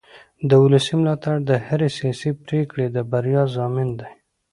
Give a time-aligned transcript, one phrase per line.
[0.49, 4.09] د ولس ملاتړ د هرې سیاسي پرېکړې د بریا ضامن دی